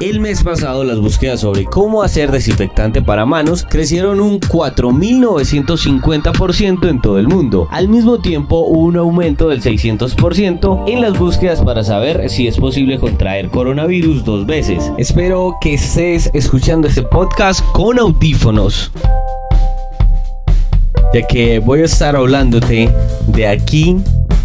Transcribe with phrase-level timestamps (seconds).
[0.00, 7.00] El mes pasado las búsquedas sobre cómo hacer desinfectante para manos crecieron un 4.950% en
[7.00, 7.66] todo el mundo.
[7.72, 12.58] Al mismo tiempo hubo un aumento del 600% en las búsquedas para saber si es
[12.58, 14.92] posible contraer coronavirus dos veces.
[14.98, 18.92] Espero que estés escuchando este podcast con audífonos
[21.12, 22.88] ya que voy a estar hablándote
[23.26, 23.96] de aquí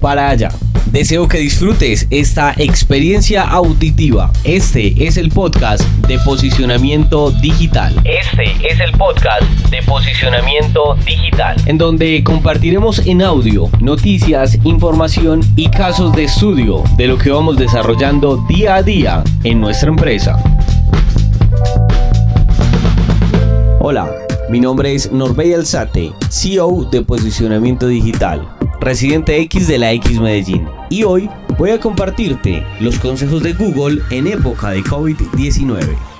[0.00, 0.50] para allá.
[0.86, 4.30] Deseo que disfrutes esta experiencia auditiva.
[4.44, 7.92] Este es el podcast de posicionamiento digital.
[8.04, 11.56] Este es el podcast de posicionamiento digital.
[11.66, 17.56] En donde compartiremos en audio noticias, información y casos de estudio de lo que vamos
[17.56, 20.42] desarrollando día a día en nuestra empresa.
[23.80, 24.08] Hola,
[24.48, 28.48] mi nombre es Norbey Alzate, CEO de Posicionamiento Digital
[28.86, 30.68] residente X de la X Medellín.
[30.90, 36.15] Y hoy voy a compartirte los consejos de Google en época de COVID-19.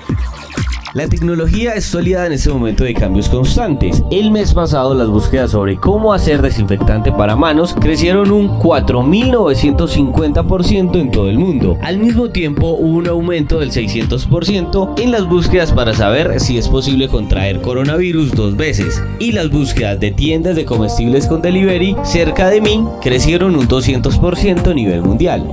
[0.97, 4.03] La tecnología es sólida en este momento de cambios constantes.
[4.11, 11.11] El mes pasado las búsquedas sobre cómo hacer desinfectante para manos crecieron un 4.950% en
[11.11, 11.77] todo el mundo.
[11.83, 16.67] Al mismo tiempo hubo un aumento del 600% en las búsquedas para saber si es
[16.67, 19.05] posible contraer coronavirus dos veces.
[19.19, 24.71] Y las búsquedas de tiendas de comestibles con delivery cerca de mí crecieron un 200%
[24.71, 25.47] a nivel mundial.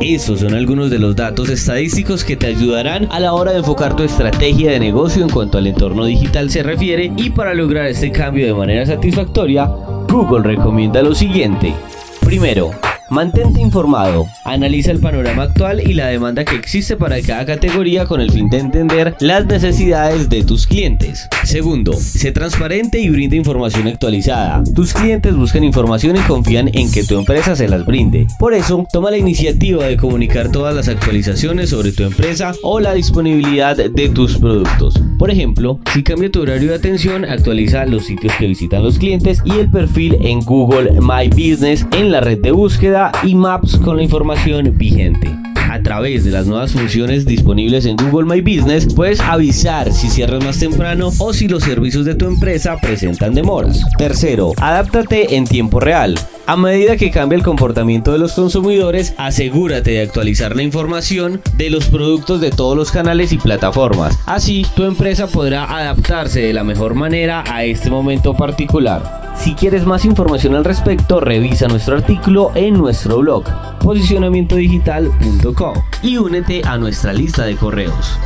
[0.00, 3.96] Esos son algunos de los datos estadísticos que te ayudarán a la hora de enfocar
[3.96, 8.12] tu estrategia de negocio en cuanto al entorno digital se refiere y para lograr este
[8.12, 9.64] cambio de manera satisfactoria,
[10.08, 11.74] Google recomienda lo siguiente.
[12.20, 12.72] Primero,
[13.08, 18.20] Mantente informado, analiza el panorama actual y la demanda que existe para cada categoría con
[18.20, 21.28] el fin de entender las necesidades de tus clientes.
[21.44, 24.64] Segundo, sé transparente y brinda información actualizada.
[24.74, 28.26] Tus clientes buscan información y confían en que tu empresa se las brinde.
[28.40, 32.92] Por eso, toma la iniciativa de comunicar todas las actualizaciones sobre tu empresa o la
[32.92, 35.00] disponibilidad de tus productos.
[35.16, 39.42] Por ejemplo, si cambia tu horario de atención, actualiza los sitios que visitan los clientes
[39.44, 43.96] y el perfil en Google My Business en la red de búsqueda y Maps con
[43.96, 45.28] la información vigente.
[45.70, 50.42] A través de las nuevas funciones disponibles en Google My Business, puedes avisar si cierras
[50.42, 53.82] más temprano o si los servicios de tu empresa presentan demoras.
[53.98, 56.14] Tercero, adáptate en tiempo real.
[56.46, 61.70] A medida que cambia el comportamiento de los consumidores, asegúrate de actualizar la información de
[61.70, 64.18] los productos de todos los canales y plataformas.
[64.26, 69.25] Así, tu empresa podrá adaptarse de la mejor manera a este momento particular.
[69.46, 73.44] Si quieres más información al respecto, revisa nuestro artículo en nuestro blog
[73.78, 78.18] posicionamientodigital.com y únete a nuestra lista de correos.